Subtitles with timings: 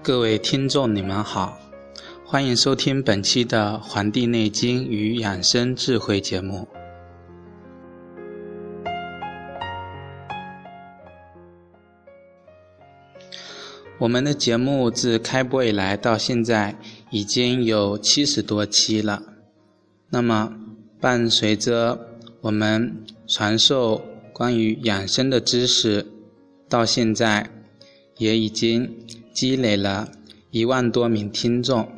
[0.00, 1.58] 各位听众，你们好，
[2.30, 6.68] 欢迎收听本期的《黄帝内经与养生智慧》节目。
[13.98, 16.76] 我们的节目自开播以来到现在
[17.10, 19.22] 已经有七十多期了。
[20.10, 20.52] 那么，
[21.00, 21.98] 伴随着
[22.42, 24.04] 我们传授
[24.34, 26.06] 关于养生的知识，
[26.68, 27.48] 到现在
[28.18, 28.94] 也已经。
[29.32, 30.08] 积累了
[30.50, 31.88] 一万多名听众，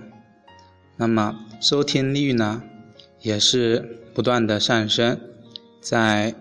[1.01, 2.63] 那么收听率呢，
[3.23, 5.19] 也是不断的上升。
[5.81, 6.35] 在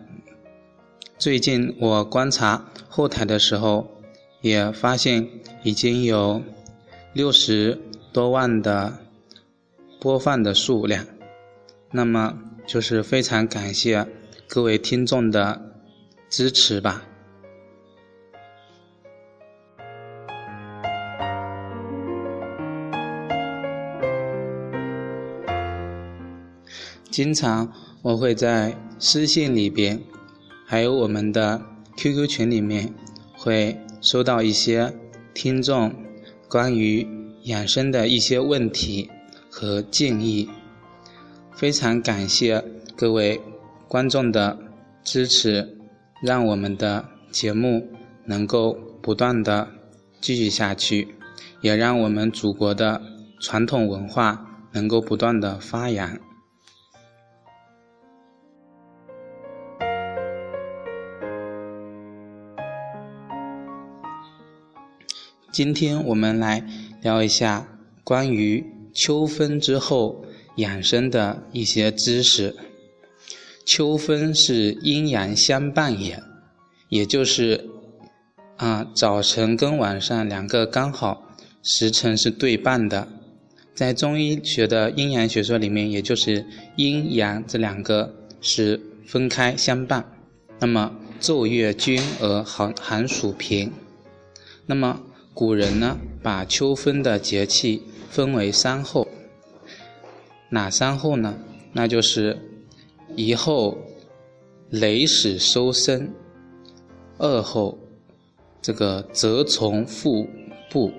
[1.18, 3.90] 最近我观察后台的时候，
[4.42, 5.30] 也发现
[5.64, 6.42] 已经有
[7.14, 7.80] 六十
[8.12, 8.98] 多万的
[10.02, 11.06] 播放的数量。
[11.92, 14.06] 那么就是非常感谢
[14.46, 15.72] 各位听众的
[16.30, 17.09] 支持吧。
[27.20, 27.70] 经常
[28.02, 30.02] 我会在私信里边，
[30.66, 31.62] 还有我们的
[31.98, 32.94] QQ 群里面，
[33.34, 34.94] 会收到一些
[35.34, 35.94] 听众
[36.50, 37.06] 关于
[37.44, 39.10] 养生的一些问题
[39.52, 40.50] 和建议。
[41.52, 42.64] 非常感谢
[42.96, 43.42] 各位
[43.90, 44.58] 观众的
[45.04, 45.78] 支持，
[46.24, 47.86] 让我们的节目
[48.24, 49.68] 能够不断的
[50.22, 51.06] 继续下去，
[51.60, 53.02] 也让我们祖国的
[53.42, 56.18] 传统文化能够不断的发扬。
[65.52, 66.64] 今天我们来
[67.02, 67.68] 聊一下
[68.04, 70.24] 关于秋分之后
[70.58, 72.56] 养生的一些知识。
[73.66, 76.22] 秋分是阴阳相伴也，
[76.90, 77.70] 也就是
[78.58, 83.08] 啊早晨跟晚上两个刚好时辰是对半的。
[83.74, 86.46] 在中医学的阴阳学说里面，也就是
[86.76, 90.06] 阴阳这两个是分开相伴。
[90.60, 93.72] 那么昼月均而寒寒暑平。
[94.66, 95.02] 那么
[95.40, 99.08] 古人呢，把秋分的节气分为三候，
[100.50, 101.40] 哪三候呢？
[101.72, 102.38] 那就是
[103.16, 103.78] 一候
[104.70, 106.10] 雷始收声，
[107.18, 107.80] 二候
[108.62, 110.28] 这个蛰虫复
[110.70, 110.92] 布，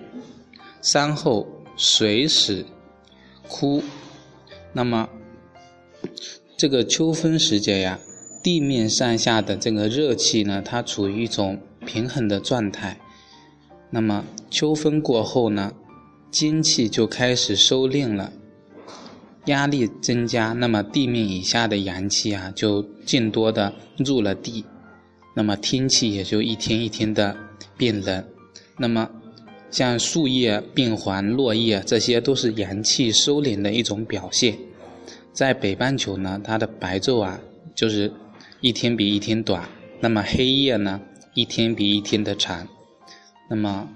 [0.81, 1.47] 三候
[1.77, 2.65] 水始
[3.47, 3.83] 枯。
[4.73, 5.11] 那么
[6.57, 8.01] 这个秋分时节呀，
[8.43, 12.99] 地面上下的这个热气呢，它处于一种平衡的状态。
[13.91, 15.73] 那么秋分过后呢，
[16.31, 18.33] 精气就开始收敛了，
[19.47, 24.65] 压力增加，那么地面以下的阳气啊就更多的入了地，
[25.35, 27.37] 那么天气也就一天一天的
[27.77, 28.25] 变冷。
[28.79, 29.11] 那么
[29.71, 34.57] 像树叶变黄、落叶，这些都是阳气收敛的一种表现。
[35.33, 37.41] 在北半球呢，它的白昼啊
[37.75, 38.13] 就是
[38.61, 39.69] 一天比一天短，
[40.01, 41.01] 那么黑夜呢
[41.35, 42.69] 一天比一天的长。
[43.53, 43.89] 那么，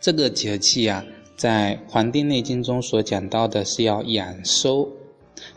[0.00, 1.04] 这个节气啊，
[1.36, 4.88] 在《黄帝内经》中所讲到的是要养收，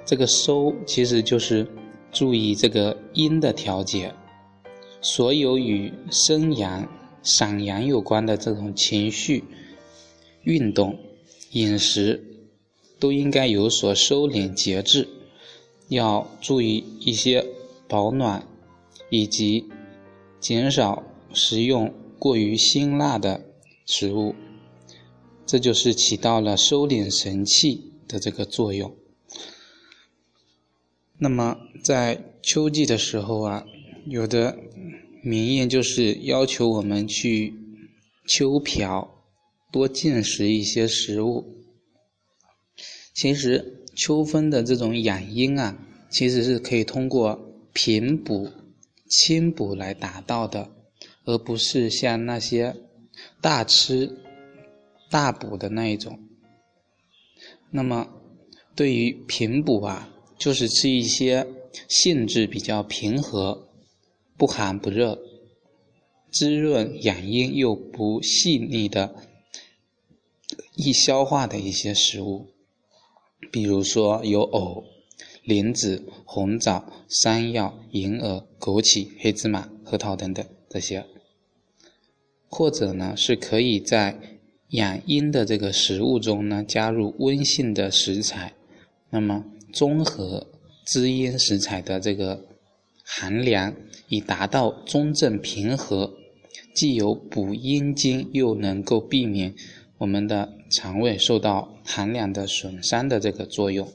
[0.03, 1.67] 这个收其实就是
[2.11, 4.11] 注意这个阴的调节，
[4.99, 6.89] 所有与生阳、
[7.21, 9.43] 赏阳有关的这种情绪、
[10.41, 10.97] 运动、
[11.51, 12.23] 饮食，
[12.99, 15.07] 都应该有所收敛节制，
[15.89, 17.45] 要注意一些
[17.87, 18.43] 保暖，
[19.11, 19.69] 以及
[20.39, 21.93] 减少食用。
[22.19, 23.45] 过于辛辣的
[23.85, 24.35] 食物，
[25.45, 28.95] 这就是起到了收敛神气的这个作用。
[31.17, 33.65] 那么在秋季的时候啊，
[34.05, 34.57] 有的
[35.23, 37.53] 名谚就是要求我们去
[38.27, 39.23] 秋嫖，
[39.71, 41.55] 多进食一些食物。
[43.13, 45.77] 其实秋分的这种养阴啊，
[46.09, 47.39] 其实是可以通过
[47.73, 48.51] 平补、
[49.07, 50.71] 清补来达到的。
[51.27, 52.73] 而不是像那些
[53.41, 54.17] 大吃
[55.09, 56.17] 大补的那一种。
[57.69, 58.07] 那么，
[58.75, 61.45] 对于平补啊，就是吃一些
[61.89, 63.67] 性质比较平和、
[64.37, 65.19] 不寒不热、
[66.31, 69.13] 滋润养阴又不细腻的、
[70.75, 72.47] 易消化的一些食物，
[73.51, 74.85] 比如说有藕、
[75.43, 81.05] 莲子、红枣、山药、银耳、枸杞、黑芝麻、核桃等等这些。
[82.49, 84.17] 或者呢，是可以在
[84.69, 88.53] 养阴的这个食物中呢，加入温性的食材，
[89.09, 90.47] 那么综合
[90.85, 92.45] 滋阴食材的这个
[93.03, 93.75] 寒凉，
[94.07, 96.13] 以达到中正平和，
[96.73, 99.53] 既有补阴精，又能够避免
[99.97, 103.91] 我们的肠胃受到寒凉的损伤的这个作用。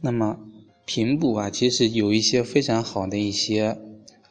[0.00, 0.38] 那么
[0.86, 3.76] 平补啊，其实有一些非常好的一些。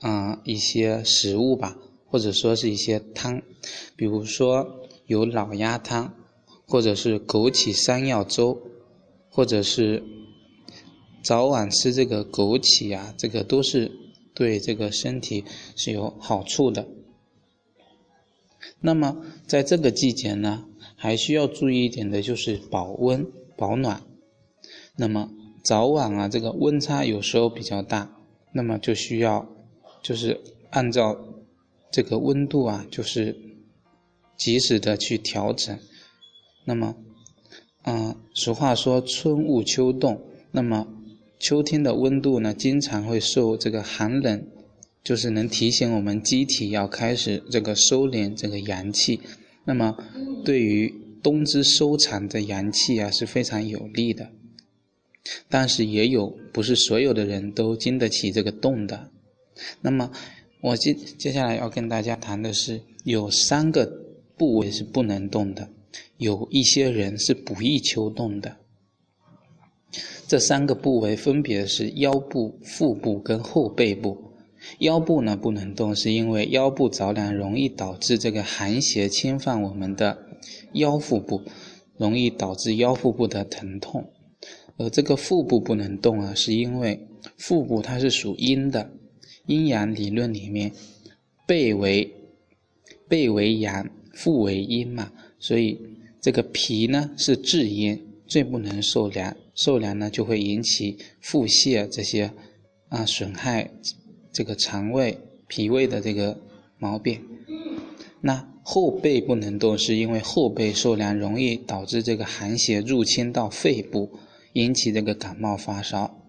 [0.04, 3.42] 啊，一些食物吧，或者说是一些汤，
[3.96, 6.14] 比如说有老鸭汤，
[6.68, 8.62] 或者是枸杞山药粥，
[9.30, 10.04] 或者是
[11.24, 13.94] 早晚吃这个枸杞啊，这个都是
[14.34, 15.46] 对这个身体
[15.78, 16.86] 是有好处的。
[18.82, 20.66] 那么在这个季节呢，
[20.98, 24.04] 还需要注意一点的就是保温保暖。
[24.98, 25.30] 那么
[25.64, 28.18] 早晚啊，这个温差有时候比较大，
[28.52, 29.48] 那么就需要。
[30.04, 30.40] 就是
[30.70, 31.18] 按照
[31.92, 33.36] 这个温度啊，就是
[34.38, 35.80] 及时的去调整。
[36.66, 36.96] 那么，
[37.86, 40.22] 嗯，俗话说春捂秋冻，
[40.52, 40.88] 那么
[41.40, 44.46] 秋天的温度呢，经常会受这个寒冷，
[45.04, 49.22] 就是能提醒我们机体要开始这个收敛这个阳气。
[49.66, 49.98] 那么，
[50.44, 54.30] 对于冬之收藏的阳气啊，是非常有利的。
[55.48, 59.10] 但是也有不是所有的人都经得起这个冻的。
[59.82, 60.12] 那么，
[60.62, 63.86] 我接接下来要跟大家谈的是，有三个
[64.38, 65.70] 部位是不能动的，
[66.18, 68.58] 有一些人是不宜秋动的。
[70.28, 74.32] 这三个部位分别是腰部、腹部跟后背部。
[74.80, 80.18] 腰部呢不能动，是因为腰部着凉容易导致这个寒邪侵犯我们的
[80.72, 81.42] 腰腹部，
[81.98, 84.10] 容易导致腰腹部的疼痛。
[84.78, 87.08] 而这个腹部不能动啊，是因为
[87.38, 88.90] 腹部它是属阴的。
[89.46, 90.72] 阴阳理论里面，
[91.46, 92.14] 背为
[93.08, 95.80] 背为阳，腹为阴嘛，所以
[96.22, 102.32] 这个脾呢是至阴，最不能受凉，受凉呢就会引起腹泻这些
[102.90, 103.70] 啊损害
[104.32, 105.18] 这个肠胃
[105.48, 106.40] 脾胃的这个
[106.78, 107.22] 毛病。
[108.22, 114.10] 那后背不能动，是因为后背受凉容易导致这个寒邪入侵到肺部，
[114.54, 116.23] 引起这个感冒发烧。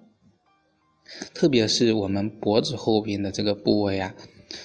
[1.32, 4.14] 特别是我们脖子后边的这个部位啊，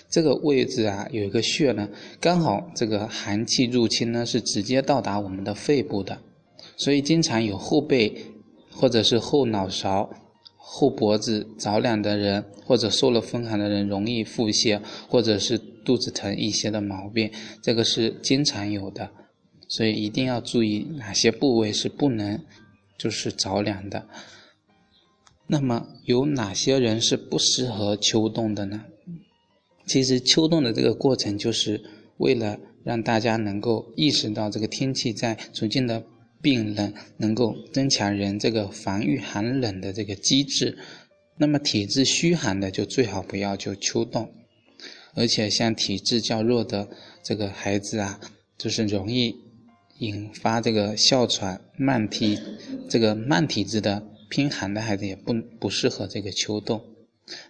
[0.09, 6.19] 这个位置啊有一个穴呢，刚好这个寒气入侵呢是直接到达我们的肺部的，
[6.77, 8.15] 所以经常有后背
[8.71, 10.09] 或者是后脑勺、
[10.57, 17.31] 后脖子着凉的人，或者受了风寒的人，容易腹泻或者是肚子疼一些的毛病，
[17.61, 19.09] 这个是经常有的，
[19.67, 22.39] 所以一定要注意哪些部位是不能
[22.97, 24.07] 就是着凉的。
[25.51, 28.85] 那么有哪些人是不适合秋冻的呢？
[29.87, 31.81] 其实秋冻的这个过程，就是
[32.17, 36.03] 为了让大家能够意识到这个天气在逐渐的
[36.39, 40.77] 变冷，能够增强人这个防御寒冷的这个机制。
[41.39, 44.31] 那么体质虚寒的就最好不要就秋冻，
[45.15, 46.87] 而且像体质较弱的
[47.23, 48.19] 这个孩子啊，
[48.55, 49.35] 就是容易
[49.97, 52.37] 引发这个哮喘、慢体
[52.87, 54.03] 这个慢体质的。
[54.29, 56.81] 偏寒的孩子也不不适合这个秋冻，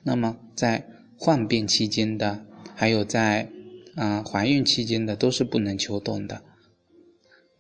[0.03, 0.88] 那么在
[1.18, 3.50] 患病期间的，还有在
[3.96, 6.42] 啊怀孕期间的，都是不能秋冻的。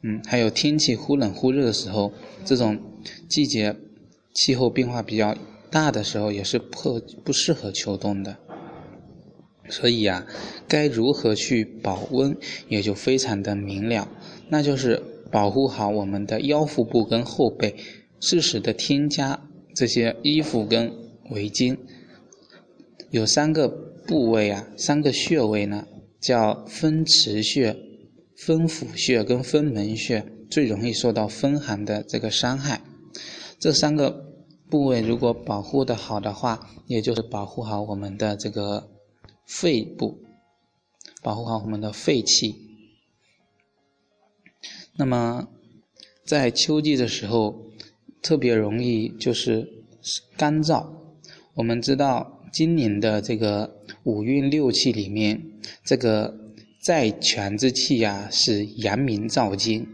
[0.01, 2.13] 嗯，还有天气忽冷忽热的时候，
[2.45, 2.79] 这种
[3.27, 3.75] 季节
[4.33, 5.35] 气候变化比较
[5.69, 8.37] 大的时候，也是不不适合秋冻的。
[9.67, 10.25] 所以啊，
[10.67, 12.37] 该如何去保温，
[12.69, 14.09] 也就非常的明了，
[14.47, 17.75] 那就是保护好我们的腰腹部跟后背。
[18.19, 20.93] 适时的添加这些衣服跟
[21.29, 21.77] 围巾，
[23.11, 25.87] 有三个部位啊，三个穴位呢，
[26.19, 27.77] 叫风池穴、
[28.35, 32.81] 风府穴跟风门穴，最容易受到风寒的这个伤害。
[33.57, 34.25] 这三个
[34.69, 38.89] 部位如果保护的好的话，也就是保护好我们的这个
[39.45, 40.19] 肺部，
[41.23, 42.55] 保护好我们的肺气。
[44.97, 45.47] 那么
[46.25, 47.68] 在秋季的时候。
[48.21, 49.67] 特别容易就是
[50.37, 50.85] 干燥。
[51.55, 55.41] 我们知道，今年的这个五运六气里面，
[55.83, 56.33] 这个
[56.81, 59.87] 在权之气呀是阳明燥金。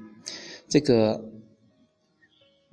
[0.68, 1.32] 这个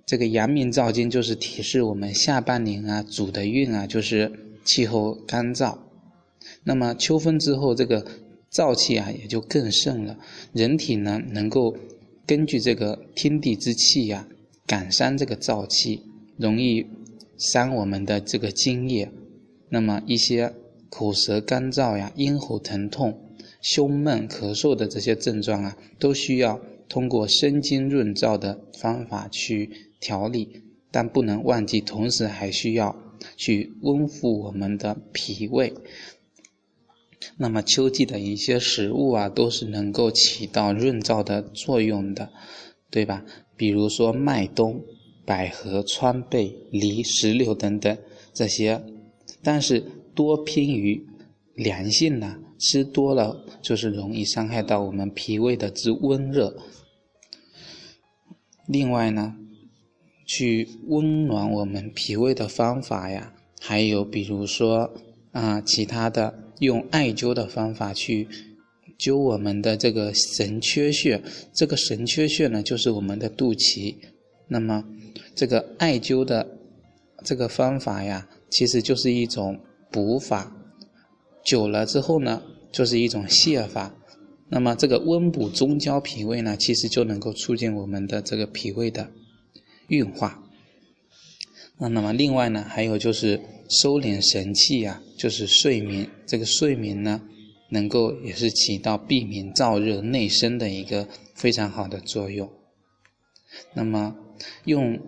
[0.06, 4.30] 这个阳明燥金就是提示我们下半年啊主的运啊就是
[4.64, 5.78] 气候干燥。
[6.64, 8.04] 那么秋分之后，这个
[8.50, 10.18] 燥气啊也就更盛了。
[10.52, 11.76] 人体呢能够
[12.26, 14.26] 根据这个天地之气呀。
[14.72, 16.00] 感伤这个燥气，
[16.38, 16.86] 容易
[17.36, 19.12] 伤我们的这个津液。
[19.68, 20.54] 那么一些
[20.88, 32.96] 口舌干燥呀、咽喉疼痛、胸闷、咳嗽的这些症状啊，都需要通过生津润燥的方法去调理，但不能忘记，同时还需要
[33.36, 35.74] 去温敷我们的脾胃。
[37.36, 42.30] 那么秋季的一些食物啊，都是能够起到润燥的作用的，
[42.92, 43.24] 对吧？
[43.56, 44.84] 比如说麦冬、
[45.24, 47.98] 百合、川贝、梨、石榴等等
[48.32, 48.80] 这些，
[49.42, 49.82] 但是
[50.14, 51.04] 多偏于
[51.54, 56.56] 凉性呢，吃多了就是容易伤害到我们脾胃的之温热。
[58.68, 59.34] 另外呢，
[60.26, 64.92] 去温暖我们脾胃的方法呀，还有比如说
[65.32, 66.38] 啊，其他的。
[66.58, 68.28] 用艾灸的方法去
[69.02, 71.20] 灸我们的这个神阙穴，
[71.52, 73.96] 这个神阙穴呢，就是我们的肚脐。
[74.46, 74.84] 那么，
[75.34, 76.46] 这个艾灸的
[77.24, 79.58] 这个方法呀，其实就是一种
[79.90, 80.56] 补法。
[81.44, 83.92] 久了之后呢，就是一种泻法。
[84.48, 89.10] 那么，这个温补中焦脾胃呢，其实就能够促进我们的这个脾胃的
[89.88, 90.42] 运化。
[91.78, 93.40] 那那么，另外呢，还有就是。
[93.80, 96.06] 收敛神气呀，就是睡眠。
[96.26, 97.22] 这个睡眠呢，
[97.72, 102.48] 能够也是起到避免燥热内生的一个非常好的作用。
[103.74, 104.14] 那么，
[104.64, 105.00] 用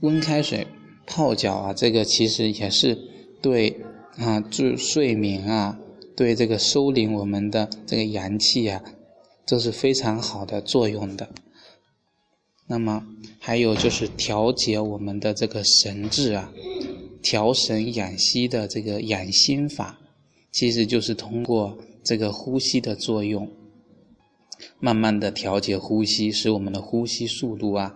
[0.00, 0.66] 温开水
[1.06, 2.96] 泡脚啊，这个其实也是
[3.42, 3.82] 对
[4.16, 5.78] 啊助睡眠啊，
[6.16, 8.82] 对这个收敛我们的这个阳气啊，
[9.44, 11.28] 这是非常好的作用的。
[12.66, 13.06] 那么，
[13.38, 16.52] 还有就是调节我们的这个神志啊。
[17.24, 20.00] 调神养息的这个养心法，
[20.50, 23.50] 其实就是通过这个呼吸的作用，
[24.80, 27.94] 慢慢的调节呼吸，使我们的呼吸速度啊，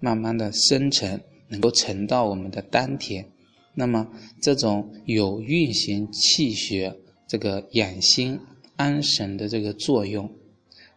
[0.00, 3.30] 慢慢的深沉，能够沉到我们的丹田。
[3.74, 4.08] 那么
[4.40, 6.96] 这种有运行气血、
[7.26, 8.38] 这个养心
[8.76, 10.30] 安神的这个作用，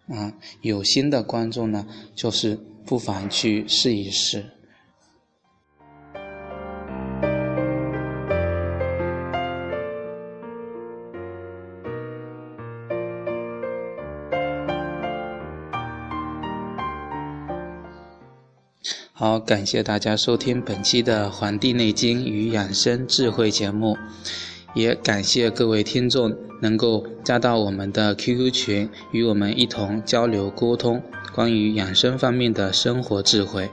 [0.07, 4.45] 啊，有心的观众呢，就是不妨去试一试。
[19.19, 23.97] 好，感谢大家收听本期的《黄帝内经与养生智慧》节目，
[24.75, 31.01] 也感谢各位听众能够加到我们的 QQ 群，与我们一同交流沟通
[31.33, 33.67] 关于养生方面的生活智慧。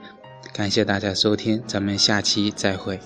[0.55, 2.99] 感谢大家收听，咱们下期再会。